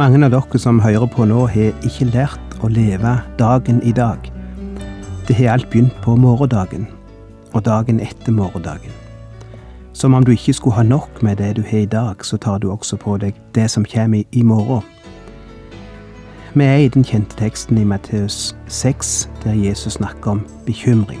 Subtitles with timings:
[0.00, 4.30] Mange av dere som hører på nå, har ikke lært å leve dagen i dag.
[5.28, 6.86] Det har alt begynt på morgendagen,
[7.52, 8.94] og dagen etter morgendagen.
[9.92, 12.62] Som om du ikke skulle ha nok med det du har i dag, så tar
[12.64, 14.80] du også på deg det som kommer i morgen.
[16.54, 21.20] Vi er i den kjente teksten i Matteus 6, der Jesus snakker om bekymring.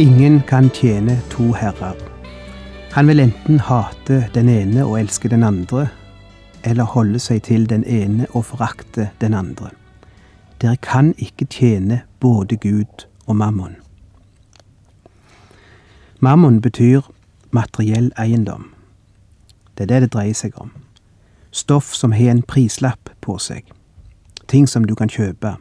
[0.00, 1.96] Ingen kan tjene to herrer.
[2.92, 5.88] Han vil enten hate den ene og elske den andre,
[6.64, 9.68] eller holde seg til den ene og forakte den andre.
[10.62, 13.76] Dere kan ikke tjene både Gud og mammon.
[16.20, 17.00] Mammon betyr
[17.50, 18.72] materiell eiendom.
[19.76, 20.72] Det er det det dreier seg om.
[21.52, 23.68] Stoff som har en prislapp på seg.
[24.48, 25.56] Ting som du kan kjøpe.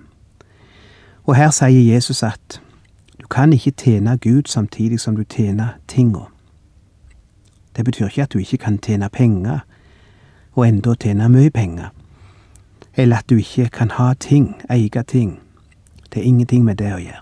[1.27, 2.61] Og her sier Jesus at
[3.29, 6.19] kan ikke tjene Gud samtidig som du tjener tinga.
[7.75, 9.59] Det betyr ikke at du ikke kan tjene penger,
[10.51, 11.89] og enda tjene mye penger,
[12.95, 15.39] eller at du ikke kan ha ting, eie ting.
[16.13, 17.21] Det er ingenting med det å gjøre.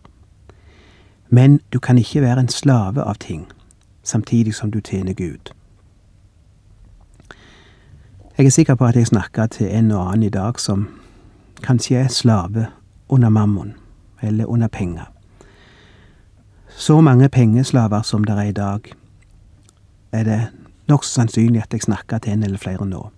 [1.29, 3.47] Men du kan ikke være en slave av ting,
[4.03, 5.51] samtidig som du tjener Gud.
[8.37, 10.87] Jeg er sikker på at jeg snakker til en og annen i dag som
[11.63, 12.67] kanskje er slave
[13.09, 13.73] under mammon,
[14.21, 15.16] eller under penger.
[16.79, 18.79] Så mange pengeslaver som det er i dag,
[20.11, 20.47] er det
[20.87, 23.09] nokså sannsynlig at jeg snakker til en eller flere nå.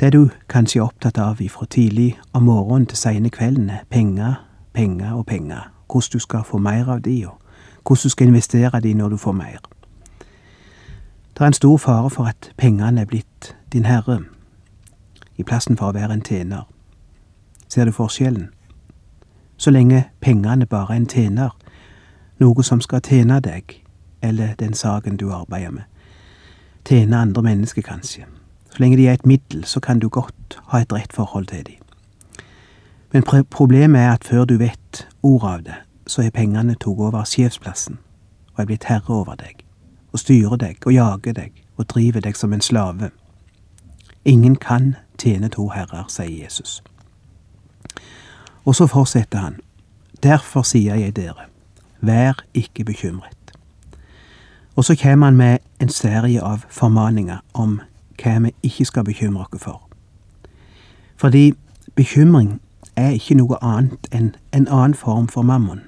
[0.00, 4.44] Det du kanskje er opptatt av ifra tidlig om morgenen til seine kvelden, er penger,
[4.72, 5.72] penger og penger.
[5.88, 7.40] Hvordan du skal få mer av de, og
[7.86, 9.58] hvordan du skal investere de når du får mer.
[11.32, 14.20] Det er en stor fare for at pengene er blitt din herre,
[15.36, 16.68] i plassen for å være en tjener.
[17.68, 18.50] Ser du forskjellen?
[19.56, 21.56] Så lenge pengene bare er en tjener,
[22.44, 23.80] noe som skal tjene deg,
[24.22, 25.88] eller den saken du arbeider med.
[26.84, 28.26] Tjene andre mennesker, kanskje.
[28.70, 31.64] Så lenge de er et middel, så kan du godt ha et rett forhold til
[31.66, 31.80] dem.
[33.12, 35.74] Men problemet er at før du vet ordet av det,
[36.06, 37.98] så er pengene tatt over sjefsplassen
[38.54, 39.62] og er blitt herre over deg,
[40.12, 43.10] og styrer deg og jager deg og driver deg som en slave.
[44.24, 46.82] Ingen kan tjene to herrer, sier Jesus.
[48.64, 49.60] Og så fortsetter han.
[50.22, 51.46] Derfor sier jeg dere,
[52.06, 53.52] Vær ikke bekymret.
[54.76, 57.80] Og så kommer han med en serie av formaninger om
[58.22, 59.82] hva vi ikke skal bekymre oss for.
[61.16, 61.54] Fordi
[61.94, 62.60] bekymring
[62.96, 65.80] er ikke noe annet enn en annen form for mammon,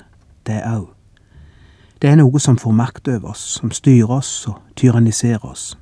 [0.46, 0.88] det òg.
[2.02, 5.78] Det er noe som får makt over oss, som styrer oss og tyranniserer oss.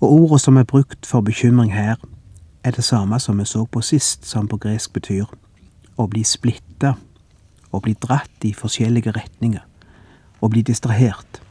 [0.00, 1.96] Og ordet som er brukt for bekymring her,
[2.64, 5.28] er det samme som vi så på sist, som på gresk betyr
[5.96, 6.94] å bli splitta
[7.72, 9.62] og bli dratt i forskjellige retninger,
[10.40, 11.42] og bli distrahert.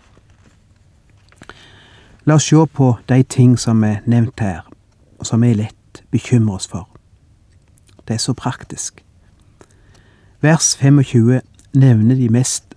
[2.26, 4.62] La oss se på de ting som er nevnt her,
[5.20, 6.88] og som vi lett bekymrer oss for.
[8.08, 9.04] Det er så praktisk.
[10.42, 11.42] Vers 25
[11.74, 12.76] nevner de mest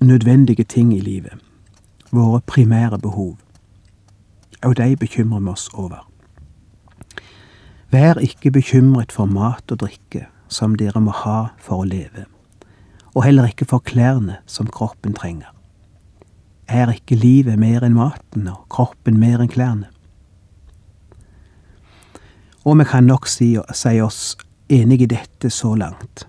[0.00, 1.32] nødvendige ting i livet,
[2.10, 3.38] våre primære behov,
[4.62, 6.08] og de bekymrer vi oss over.
[7.90, 12.26] Vær ikke bekymret for mat og drikke, som dere må ha for å leve,
[13.14, 15.52] og heller ikke for klærne som kroppen trenger.
[16.68, 19.88] Er ikke livet mer enn maten og kroppen mer enn klærne?
[22.68, 24.36] Og vi kan nok si, si oss
[24.68, 26.26] enig i dette så langt.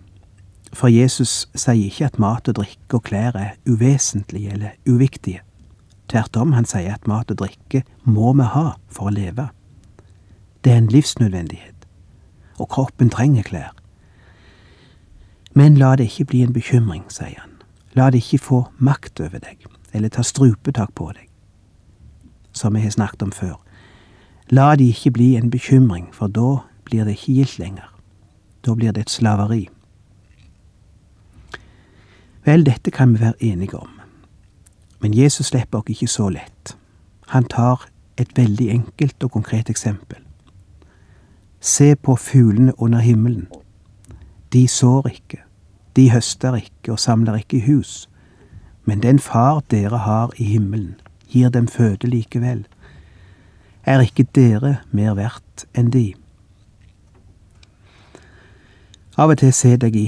[0.71, 5.41] For Jesus sier ikke at mat og drikke og klær er uvesentlige eller uviktige.
[6.09, 9.49] Tvert om, han sier at mat og drikke må vi ha for å leve.
[10.63, 11.85] Det er en livsnødvendighet,
[12.59, 13.75] og kroppen trenger klær.
[15.53, 17.55] Men la det ikke bli en bekymring, sier han.
[17.97, 21.25] La det ikke få makt over deg, eller ta strupetak på deg.
[22.53, 23.57] Som vi har snakket om før.
[24.49, 27.89] La det ikke bli en bekymring, for da blir det ikke gildt lenger.
[28.65, 29.67] Da blir det et slaveri.
[32.45, 33.89] Vel, dette kan vi være enige om.
[34.99, 36.75] Men Jesus slipper oss ikke så lett.
[37.27, 37.85] Han tar
[38.17, 40.17] et veldig enkelt og konkret eksempel.
[41.61, 43.47] Se på fuglene under himmelen.
[44.53, 45.43] De sår ikke,
[45.95, 48.09] de høster ikke og samler ikke i hus,
[48.85, 50.95] men den far dere har i himmelen,
[51.29, 52.65] gir dem føde likevel.
[53.85, 56.13] Er ikke dere mer verdt enn de?
[59.19, 60.07] Av og til sitter jeg i,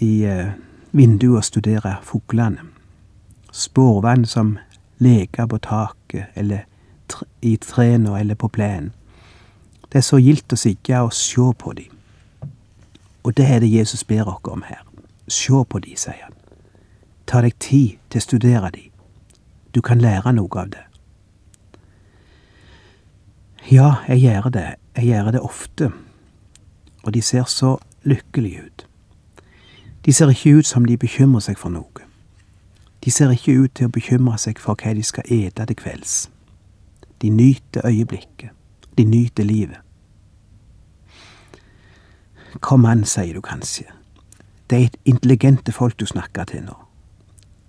[0.00, 0.54] i uh,
[0.96, 2.62] vinduet og studerer fuglene.
[3.52, 4.56] Spårvann som
[4.98, 6.64] leker på taket eller
[7.42, 8.92] i trærne eller på plenen.
[9.92, 11.95] Det er så gildt å sitte og se på dem.
[13.26, 14.84] Og det er det Jesus ber oss om her.
[15.28, 16.34] Se på de, sier han.
[17.26, 18.92] Ta deg tid til å studere dem.
[19.74, 20.84] Du kan lære noe av det.
[23.66, 24.66] Ja, jeg gjør det.
[24.94, 25.88] Jeg gjør det ofte.
[27.02, 27.72] Og de ser så
[28.06, 28.86] lykkelige ut.
[30.06, 32.06] De ser ikke ut som de bekymrer seg for noe.
[33.02, 36.14] De ser ikke ut til å bekymre seg for hva de skal ete til kvelds.
[37.18, 38.54] De nyter øyeblikket.
[38.94, 39.82] De nyter livet.
[42.60, 43.84] Kom an, sier du kanskje.
[44.70, 46.74] Det er intelligente folk du snakker til nå.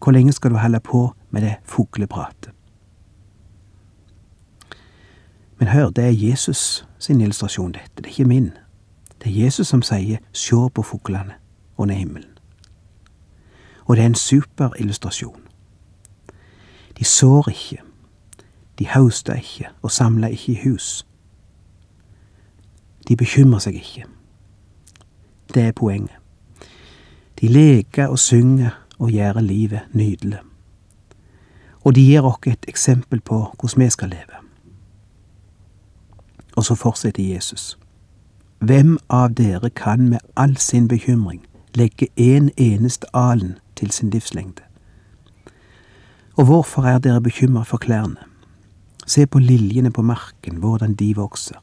[0.04, 2.51] Hvor lenge skal du holde på med det fuglepratet?
[5.60, 7.89] Men hør, det er Jesus sin illustrasjon, dette.
[7.98, 8.51] Det er ikke min.
[9.24, 11.33] Det er Jesus som sier sjå på fuglene
[11.78, 12.30] under himmelen.
[13.86, 15.42] Og det er en super illustrasjon.
[16.98, 17.81] De sår ikke,
[18.80, 21.07] de høster ikke og samler ikke i hus.
[23.07, 24.06] De bekymrer seg ikke.
[25.53, 26.15] Det er poenget.
[27.41, 30.39] De leker og synger og gjør livet nydelig.
[31.81, 34.41] Og de gir oss et eksempel på hvordan vi skal leve.
[36.55, 37.77] Og så fortsetter Jesus.
[38.59, 41.44] Hvem av dere kan med all sin bekymring
[41.75, 44.63] legge en eneste alen til sin livslengde?
[46.38, 48.17] Og hvorfor er dere bekymret for klærne?
[49.07, 51.61] Se på liljene på marken, hvordan de vokser.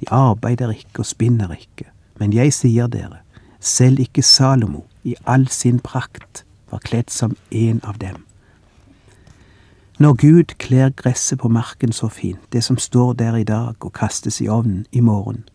[0.00, 3.22] De arbeider ikke og spinner ikke, men jeg sier dere,
[3.60, 8.22] selv ikke Salomo i all sin prakt var kledd som en av dem.
[9.98, 13.92] Når Gud kler gresset på marken så fint, det som står der i dag og
[13.92, 15.46] kastes i ovnen i morgen,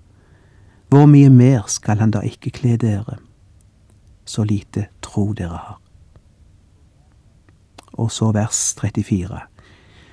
[0.89, 3.19] hvor mye mer skal han da ikke kle dere?
[4.25, 5.77] Så lite tro dere har.
[7.93, 9.39] Og så vers 34.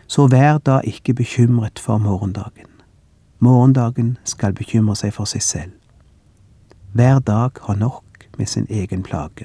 [0.06, 2.68] Så vær da ikke bekymret for morgendagen.
[3.38, 5.72] Morgendagen skal bekymre seg for seg selv.
[6.98, 8.04] Hver dag har nok
[8.38, 9.44] med sin egen plage.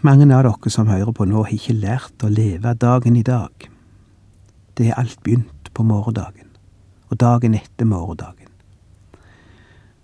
[0.00, 3.66] Mange av dere som hører på nå, har ikke lært å leve dagen i dag.
[4.78, 6.48] Det er alt begynt på morgendagen,
[7.10, 8.48] og dagen etter morgendagen.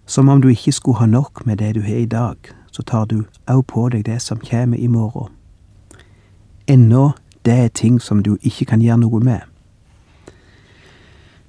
[0.05, 2.37] Som om du ikke skulle ha nok med det du har i dag,
[2.69, 5.33] så tar du òg på deg det som kommer i morgen.
[6.69, 7.15] Ennå
[7.49, 9.41] det er ting som du ikke kan gjøre noe med.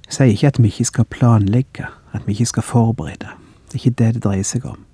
[0.08, 3.32] Jeg sier ikke at vi ikke skal planlegge, at vi ikke skal forberede.
[3.68, 4.84] Det er ikke det det dreier seg om.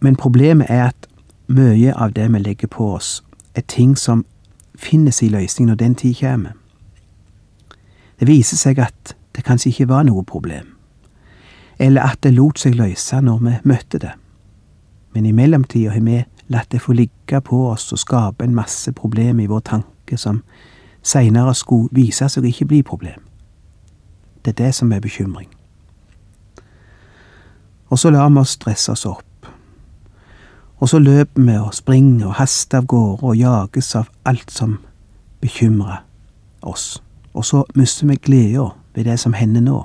[0.00, 1.08] Men problemet er at
[1.48, 3.22] mye av det vi legger på oss,
[3.54, 4.24] er ting som
[4.74, 6.52] finner sin løsning når den tid kommer.
[8.20, 10.74] Det viser seg at det kanskje ikke var noe problem,
[11.78, 14.12] eller at det lot seg løse når vi møtte det.
[15.14, 18.92] Men i mellomtida har vi latt det få ligge på oss og skape en masse
[18.92, 20.42] problemer i vår tanke som
[21.02, 23.27] seinere skulle vise seg å ikke bli problem.
[24.48, 25.48] Det er det som er bekymring.
[27.88, 29.50] Og så lar vi oss stresse oss opp.
[30.78, 34.78] Og så løper vi og springer og haster av gårde og jages av alt som
[35.40, 36.00] bekymrer
[36.62, 37.02] oss.
[37.34, 39.84] Og så mister vi gleda ved det som hender nå.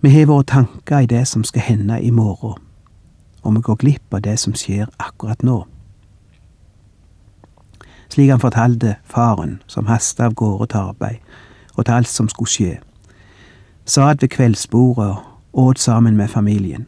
[0.00, 2.62] Vi har våre tanker i det som skal hende i morgen
[3.42, 5.62] og vi går glipp av det som skjer akkurat nå.
[8.10, 11.20] Slik han fortalte faren, som hastet av gårde til arbeid,
[11.76, 12.78] og til alt som skulle skje.
[13.86, 15.10] Satt ved kveldsbordet
[15.52, 16.86] og åt sammen med familien.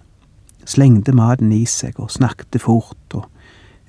[0.65, 3.27] Slengte maten i seg og snakket fort, og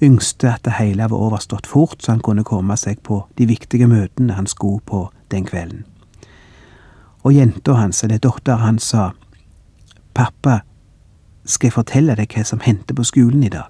[0.01, 3.88] yngste at det hele var overstått fort, så han kunne komme seg på de viktige
[3.88, 5.85] møtene han skulle på den kvelden.
[7.23, 9.12] Og jenta hans, eller dattera hans, sa,
[10.13, 10.59] Pappa,
[11.45, 13.69] skal jeg fortelle deg hva som hendte på skolen i dag.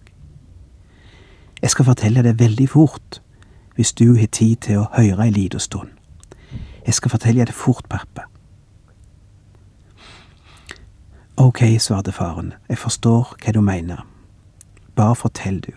[1.62, 3.22] Jeg skal fortelle det veldig fort,
[3.76, 5.93] hvis du har tid til å høre ei lita stund.
[6.86, 8.28] Jeg skal fortelle det fort, pappa.
[11.38, 14.04] Ok, svarte faren, jeg forstår hva du mener.
[14.96, 15.72] Bare fortell, du.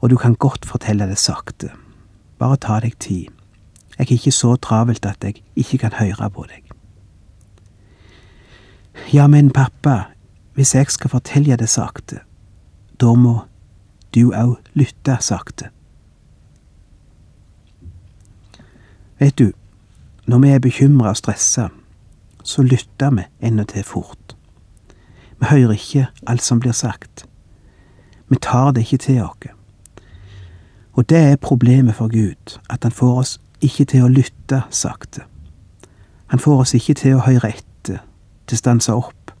[0.00, 1.70] Og du kan godt fortelle det sakte.
[2.38, 3.28] Bare ta deg tid.
[3.98, 6.64] Jeg er ikke så travelt at jeg ikke kan høre på deg.
[9.12, 10.12] Ja, men pappa,
[10.54, 12.20] hvis jeg skal fortelle det sakte,
[13.00, 13.40] da må
[14.14, 15.70] du òg lytte sakte.
[19.18, 19.52] Vet du,
[20.26, 21.68] når vi er bekymra og stressa,
[22.42, 24.36] så lytter vi ennå til fort.
[25.40, 27.26] Vi hører ikke alt som blir sagt.
[28.28, 29.52] Vi tar det ikke til oss.
[30.92, 35.20] Og det er problemet for Gud, at han får oss ikke til å lytte sakte.
[36.26, 38.00] Han får oss ikke til å høre etter,
[38.46, 39.32] til å stanse opp.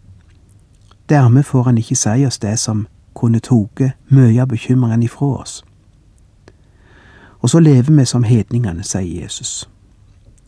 [1.08, 5.64] Dermed får han ikke si oss det som kunne tatt mye av bekymringene ifra oss.
[7.46, 9.68] Og så lever vi som hedningene, sier Jesus.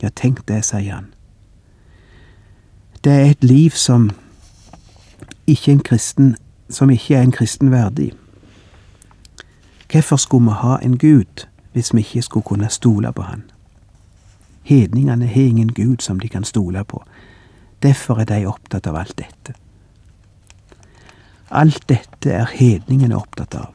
[0.03, 1.05] Ja, tenk det, sier han.
[3.05, 4.09] Det er et liv som
[5.47, 6.33] ikke, en kristen,
[6.69, 8.09] som ikke er en kristen verdig.
[9.93, 13.45] Hvorfor skulle vi ha en Gud hvis vi ikke skulle kunne stole på Han?
[14.63, 17.05] Hedningene har ingen Gud som de kan stole på.
[17.83, 19.55] Derfor er de opptatt av alt dette.
[21.51, 23.71] Alt dette er hedningene opptatt av.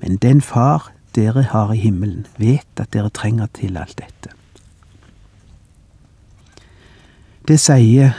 [0.00, 4.34] Men den Far dere har i himmelen, vet at dere trenger til alt dette.
[7.48, 8.14] Det sier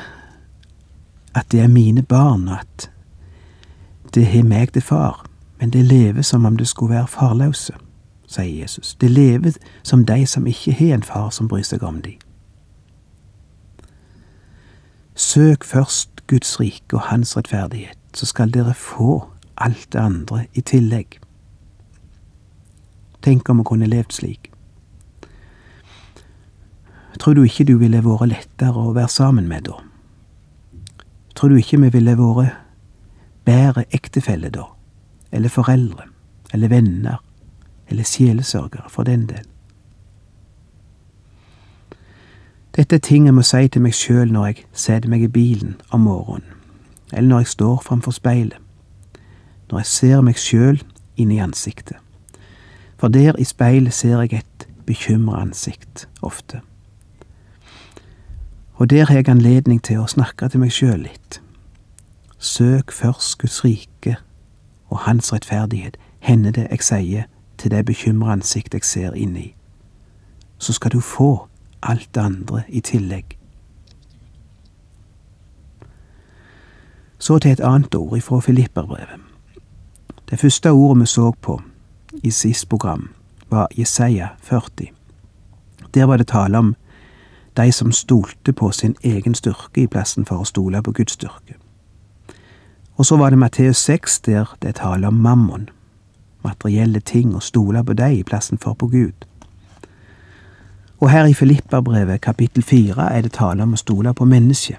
[1.33, 2.89] at det er mine barn, og at
[4.13, 5.25] det har meg til far,
[5.59, 7.73] men det lever som om det skulle være farløse,
[8.27, 8.95] sier Jesus.
[8.95, 12.17] Det lever som de som ikke har en far som bryr seg om de.
[15.15, 19.23] Søk først Guds rike og Hans rettferdighet, så skal dere få
[19.57, 21.22] alt det andre i tillegg.
[23.23, 24.49] Tenk om vi kunne levd slik.
[27.19, 29.77] Tror du ikke du ville vært lettere å være sammen med da?
[31.35, 32.57] Tror du ikke vi ville vært
[33.47, 34.65] bedre ektefelle da?
[35.31, 36.09] Eller foreldre?
[36.53, 37.21] Eller venner?
[37.87, 39.47] Eller sjelesørgere, for den del?
[42.75, 45.75] Dette er ting jeg må si til meg sjøl når jeg setter meg i bilen
[45.93, 46.55] om morgenen,
[47.13, 48.57] eller når jeg står framfor speilet,
[49.69, 50.81] når jeg ser meg sjøl
[51.15, 52.02] inn i ansiktet.
[53.03, 56.61] For der i speilet ser jeg et bekymra ansikt, ofte
[58.83, 61.39] og der har jeg anledning til å snakke til meg sjøl litt.
[62.35, 64.17] Søk først Guds rike
[64.91, 69.53] og Hans rettferdighet, hender det jeg sier til det bekymra ansikt jeg ser inn i.
[70.57, 71.47] Så skal du få
[71.83, 73.37] alt det andre i tillegg.
[77.19, 79.19] Så til et annet ord ifra Filipperbrevet.
[80.29, 81.61] Det første ordet vi så på
[82.23, 83.09] i sist program,
[83.49, 84.91] var Jesaja 40.
[85.93, 86.75] Der var det tale om
[87.57, 91.57] de som stolte på sin egen styrke i plassen for å stole på Guds styrke.
[92.95, 95.69] Og så var det Matteus 6, der det taler om mammon,
[96.43, 99.25] materielle ting, og stole på dem i plassen for på Gud.
[100.99, 104.77] Og her i Filipperbrevet kapittel fire er det tale om å stole på mennesket,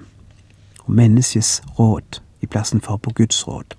[0.85, 3.75] og menneskets råd i plassen for på Guds råd.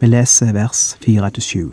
[0.00, 1.64] Vi leser vers fire til sju.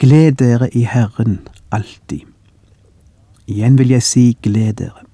[0.00, 1.40] Gled dere i Herren
[1.72, 2.24] alltid.
[3.50, 5.04] Igjen vil jeg si gled dere.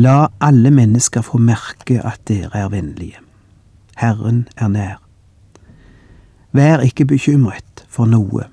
[0.00, 3.20] La alle mennesker få merke at dere er vennlige.
[4.00, 4.98] Herren er nær.
[6.52, 8.48] Vær ikke bekymret for noe,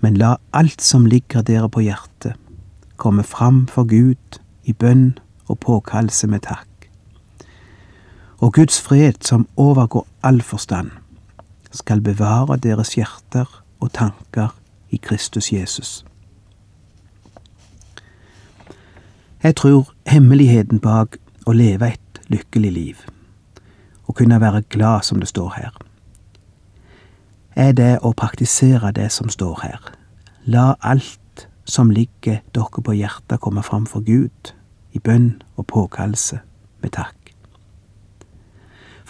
[0.00, 2.36] men la alt som ligger dere på hjertet,
[2.96, 6.71] komme fram for Gud i bønn og påkallelse med takk.
[8.42, 10.90] Og Guds fred, som overgår all forstand,
[11.70, 14.48] skal bevare deres hjerter og tanker
[14.90, 16.04] i Kristus Jesus.
[19.42, 23.06] Jeg tror hemmeligheten bak å leve et lykkelig liv,
[24.10, 25.78] å kunne være glad som det står her,
[27.54, 29.80] er det å praktisere det som står her.
[30.44, 34.54] La alt som ligger dere på hjertet, komme fram for Gud
[34.92, 36.42] i bønn og påkallelse
[36.82, 37.21] med takk.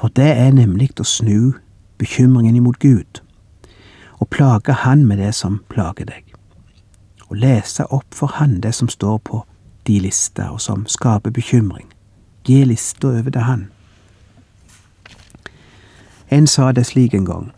[0.03, 1.53] For det er nemlig å snu
[2.03, 3.21] bekymringen imot Gud,
[4.19, 6.33] og plage Han med det som plager deg,
[7.29, 9.45] og lese opp for Han det som står på
[9.87, 11.87] de lister, og som skaper bekymring.
[12.43, 13.69] Gi lista over til han.
[16.31, 17.53] En sa det slik en gang.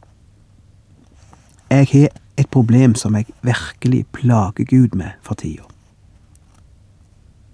[1.71, 5.65] Jeg har et problem som jeg virkelig plager Gud med for tida.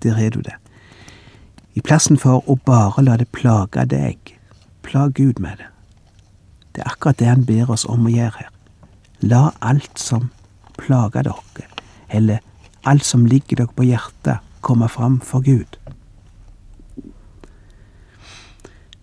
[0.03, 0.59] Der har du det.
[1.75, 4.40] I plassen for å bare la det plage deg,
[4.83, 5.67] plag Gud med det.
[6.75, 8.51] Det er akkurat det han ber oss om å gjøre her.
[9.21, 10.31] La alt som
[10.79, 11.67] plager dere,
[12.09, 12.39] eller
[12.85, 15.77] alt som ligger dere på hjertet, komme fram for Gud.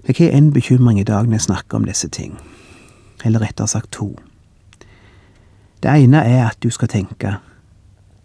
[0.08, 2.38] Jeg har en bekymring i dag når jeg snakker om disse ting,
[3.26, 4.14] eller rettere sagt to.
[5.84, 7.38] Det ene er at du skal tenke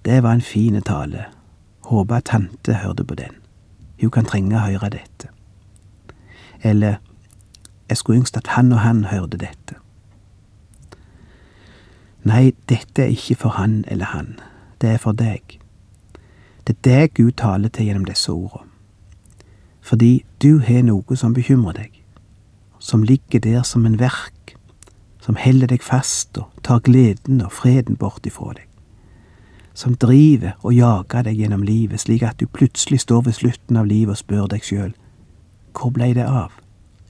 [0.04, 1.25] det var en fin tale,
[1.85, 3.35] håper tante hørte på den,
[4.00, 5.28] hun kan trenge å høre dette.
[6.62, 6.99] Eller
[7.92, 9.76] jeg skulle ønske at han og han hørte dette.
[12.25, 14.37] Nei, dette er ikke for han eller han,
[14.80, 15.58] det er for deg.
[16.66, 18.70] Det er deg Gud taler til gjennom disse ordene.
[19.82, 21.96] Fordi du har noe som bekymrer deg,
[22.78, 24.54] som ligger der som en verk,
[25.22, 28.68] som holder deg fast og tar gleden og freden bort ifra deg,
[29.75, 33.90] som driver og jager deg gjennom livet slik at du plutselig står ved slutten av
[33.90, 34.94] livet og spør deg sjøl,
[35.75, 36.54] hvor blei det av,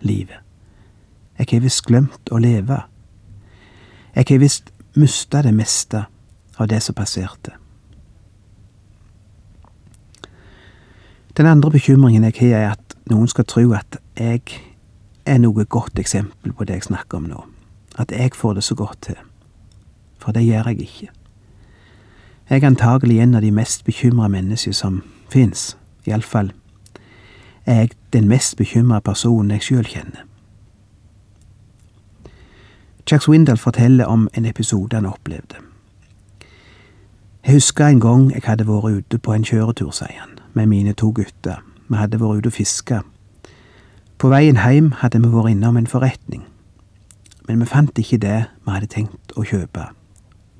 [0.01, 0.41] livet?
[1.39, 2.83] Jeg har visst glemt å leve.
[4.15, 6.05] Jeg har visst mista det meste
[6.57, 7.57] av det som passerte.
[11.37, 14.43] Den andre bekymringen jeg har, er at noen skal tro at jeg
[15.25, 17.45] er noe godt eksempel på det jeg snakker om nå.
[17.99, 19.17] At jeg får det så godt til.
[20.21, 21.09] For det gjør jeg ikke.
[22.51, 25.77] Jeg er antagelig en av de mest bekymra mennesker som fins.
[26.07, 26.53] Iallfall
[27.67, 30.27] er jeg den mest bekymra personen jeg sjøl kjenner.
[33.07, 35.57] Chuck Swindle forteller om en episode han opplevde.
[37.47, 40.93] Jeg husker en gang jeg hadde vært ute på en kjøretur, sier han, med mine
[40.93, 41.59] to gutter.
[41.89, 43.01] Vi hadde vært ute og fiska.
[44.19, 46.45] På veien hjem hadde vi vært innom en forretning,
[47.49, 49.89] men vi fant ikke det vi hadde tenkt å kjøpe,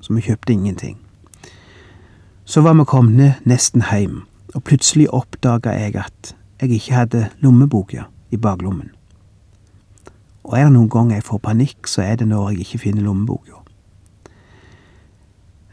[0.03, 0.97] så vi kjøpte ingenting.
[2.45, 8.09] Så var vi kommet nesten hjem, og plutselig oppdaga jeg at jeg ikke hadde lommeboka
[8.31, 8.91] i baklommen.
[10.43, 13.03] Og er det noen gang jeg får panikk, så er det når jeg ikke finner
[13.03, 13.63] lommeboka.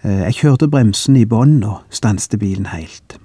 [0.03, 3.19] Eh, jeg kjørte bremsen i bånn og stanset bilen heilt.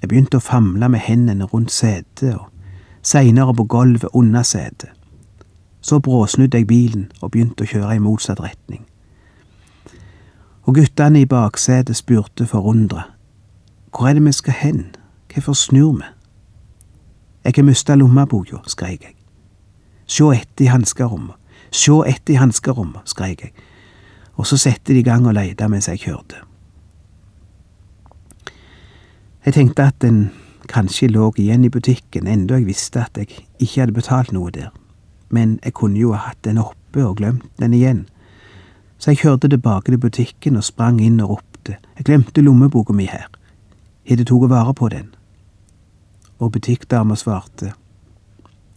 [0.00, 2.46] Jeg begynte å famle med hendene rundt setet og
[3.02, 4.94] seinere på gulvet under setet.
[5.80, 8.84] Så bråsnudde jeg bilen og begynte å kjøre i motsatt retning.
[10.68, 13.08] Og guttene i baksetet spurte forundra.
[13.90, 14.82] Hvor er det vi skal hen,
[15.32, 16.10] hvorfor snur vi?
[17.44, 19.17] Jeg har mista lommeboka, skreik jeg.
[20.08, 21.36] Sjå etter i hanskerommet,
[21.70, 23.52] sjå etter i hanskerommet, skrek jeg,
[24.40, 26.40] og så satte de i gang og leide mens jeg kjørte.
[29.44, 30.30] Jeg tenkte at den
[30.68, 34.70] kanskje lå igjen i butikken, enda jeg visste at jeg ikke hadde betalt noe der,
[35.28, 38.06] men jeg kunne jo ha hatt den oppe og glemt den igjen,
[38.98, 43.06] så jeg kjørte tilbake til butikken og sprang inn og ropte, jeg glemte lommeboka mi
[43.08, 43.28] her,
[44.08, 45.10] har du tatt vare på den?
[46.40, 47.74] Og butikkdama svarte,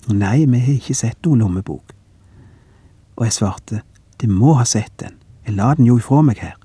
[0.09, 1.93] Nei, vi har ikke sett noen lommebok.
[3.17, 3.81] Og jeg svarte,
[4.21, 6.57] De må ha sett den, jeg la den jo ifra meg her.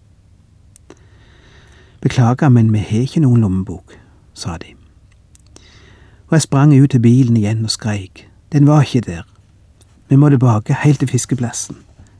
[2.00, 3.96] Beklager, men vi har ikke noen lommebok,
[4.34, 4.74] sa de.
[6.28, 9.24] Og jeg sprang ut til bilen igjen og skreik, den var ikke der.
[10.08, 11.76] Vi må tilbake helt til fiskeplassen,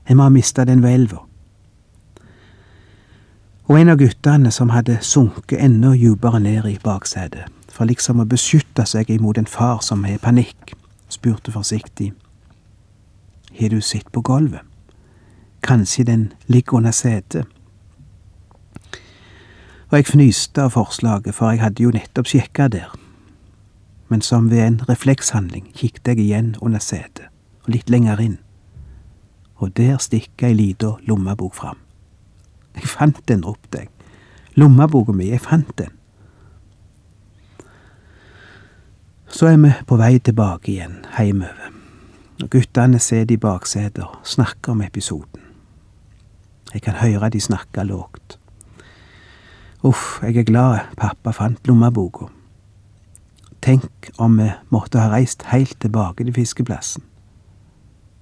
[0.09, 1.20] jeg må ha mista den ved elva.
[3.66, 8.29] Og en av guttene som hadde sunket enda dypere ned i baksetet, for liksom å
[8.31, 10.76] beskytte seg imot en far som har panikk,
[11.16, 12.12] spurte forsiktig.
[13.57, 14.61] Har du sett på gulvet?
[15.64, 17.46] Kanskje den ligger under setet?
[19.88, 22.92] Og jeg fnyste av forslaget, for jeg hadde jo nettopp sjekka der.
[24.11, 27.31] Men som ved en reflekshandling kikket jeg igjen under setet,
[27.64, 28.38] og litt lenger inn.
[29.57, 31.79] Og der stikker ei lita lommebok fram.
[32.76, 33.92] Jeg fant den, ropte jeg.
[34.57, 35.95] Lommeboka mi, jeg fant den.
[39.28, 41.72] Så er vi på vei tilbake igjen, heimover.
[42.42, 45.42] Og guttene sitter i baksetet og snakker om episoden.
[46.74, 48.38] Jeg kan høre de snakke lågt.
[49.82, 52.26] Uff, jeg er glad pappa fant lommeboka.
[53.62, 57.02] Tenk om vi måtte ha reist heilt tilbake til fiskeplassen.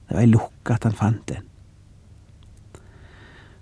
[0.09, 1.43] Det var ei lukke at han fant den.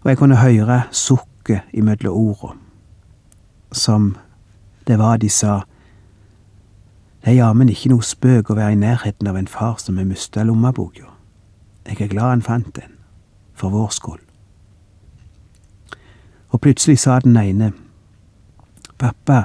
[0.03, 2.55] Og jeg kunne høre sukket imellom orda,
[3.73, 4.17] som
[4.87, 5.63] det var de sa
[7.25, 10.07] det er jammen ikke noe spøk å være i nærheten av en far som har
[10.09, 11.07] mista lommeboka.
[11.87, 12.97] Jeg er glad han fant den,
[13.55, 14.25] for vår skyld.
[16.51, 17.73] Og plutselig sa den ene,
[18.99, 19.45] Pappa,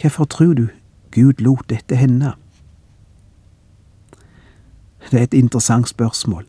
[0.00, 0.68] hvorfor tror du
[1.10, 2.34] Gud lot dette hende?
[5.10, 6.44] Det er et interessant spørsmål.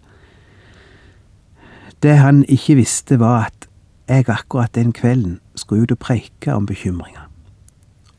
[2.04, 3.70] Det han ikke visste, var at
[4.08, 7.30] jeg akkurat den kvelden skulle ut og preike om bekymringer,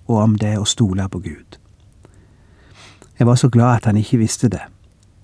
[0.09, 1.64] og om det å stole på Gud.
[3.19, 4.63] Jeg var så glad at han ikke visste det,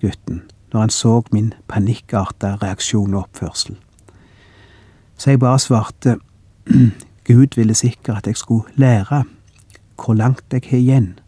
[0.01, 0.41] gutten,
[0.73, 3.75] når han så min panikkarta reaksjon og oppførsel.
[5.17, 6.15] Så jeg bare svarte
[7.27, 9.23] Gud ville sikkert at jeg skulle lære
[10.05, 11.19] hvor langt jeg har igjen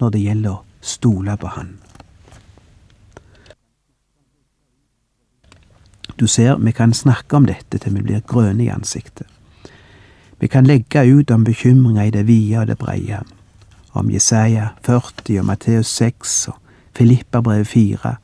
[0.00, 1.72] når det gjelder å stole på Han.
[6.20, 9.26] Du ser, vi kan snakke om dette til vi blir grønne i ansiktet.
[10.40, 13.22] Vi kan legge ut om bekymringer i det vide og det breie
[13.92, 16.58] om Jesaja 40 og Matteus 6 og
[16.96, 18.14] Filippabrevet 4,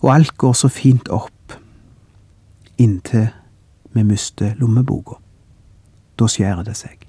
[0.00, 1.56] og alt går så fint opp
[2.78, 3.28] inntil
[3.96, 5.16] vi mister lommeboka.
[6.16, 7.06] Da skjærer det seg.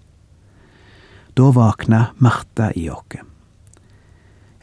[1.38, 3.20] Da våkner Martha i oss.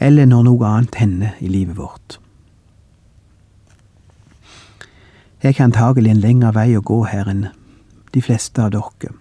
[0.00, 2.18] Eller når noe annet hender i livet vårt.
[5.44, 7.46] Jeg har antagelig en lengre vei å gå her enn
[8.16, 9.12] de fleste av dere.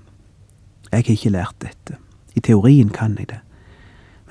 [0.90, 2.00] Jeg har ikke lært dette.
[2.34, 3.43] I teorien kan jeg det.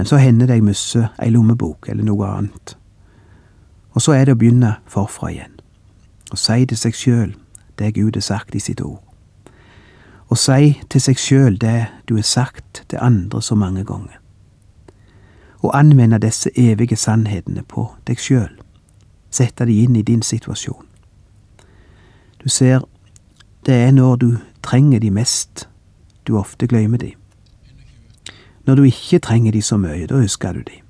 [0.02, 2.72] Men så hender det jeg mister ei lommebok eller noe annet.
[3.94, 5.52] Og så er det å begynne forfra igjen.
[6.34, 7.36] Og si til seg sjøl
[7.78, 8.98] det Gud har sagt i sitt ord.
[10.26, 14.18] Og si til seg sjøl det du har sagt til andre så mange ganger.
[15.62, 18.50] Og anvende disse evige sannhetene på deg sjøl.
[19.30, 20.82] Sette de inn i din situasjon.
[22.42, 22.82] Du ser,
[23.66, 24.30] det er når du
[24.66, 25.68] trenger de mest,
[26.26, 27.14] du ofte glemmer de.
[28.66, 30.80] Når du ikke trenger de så mye, da husker du de.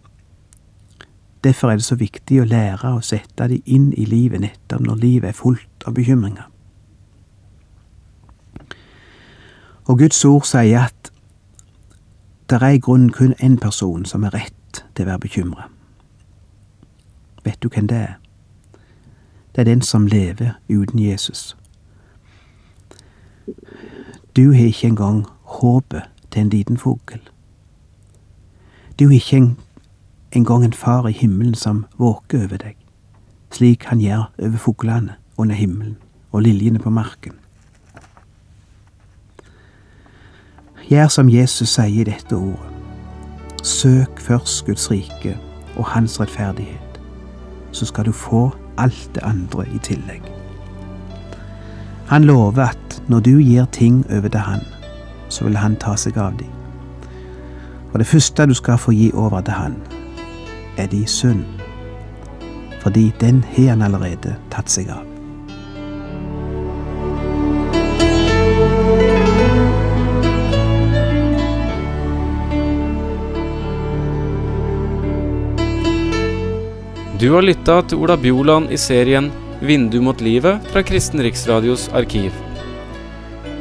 [1.44, 5.00] Derfor er det så viktig å lære å sette de inn i livet nettopp når
[5.02, 6.46] livet er fullt av bekymringer.
[9.90, 11.10] Og Guds ord sier at
[12.50, 15.66] det er i grunnen kun én person som er rett til å være bekymra.
[17.44, 18.14] Vet du hvem det er?
[19.54, 21.56] Det er den som lever uten Jesus.
[24.36, 27.20] Du har ikke engang håpet til en liten fugl.
[29.02, 29.56] Du jo ikke
[30.32, 32.76] engang en far i himmelen som våker over deg,
[33.50, 35.96] slik han gjør over fuglene under himmelen
[36.30, 37.32] og liljene på marken.
[40.86, 42.70] Gjør som Jesus sier i dette ordet.
[43.66, 45.34] Søk først Guds rike
[45.74, 47.02] og Hans rettferdighet,
[47.72, 50.22] så skal du få alt det andre i tillegg.
[52.06, 54.66] Han lover at når du gir ting over til Han,
[55.28, 56.61] så vil Han ta seg av dem.
[57.92, 59.76] Og det første du skal få gi over til Han,
[60.80, 61.44] er din synd,
[62.80, 65.04] fordi den har Han allerede tatt seg av.
[77.20, 82.32] Du har lytta til Ola Bjoland i serien 'Vindu mot livet' fra Kristen Riksradios arkiv.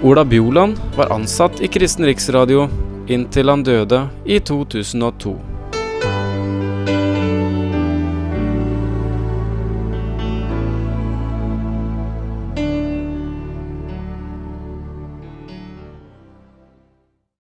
[0.04, 2.70] Ola Bjoland var ansatt i Kristen Riksradio
[3.08, 5.51] inntil han døde i 2002.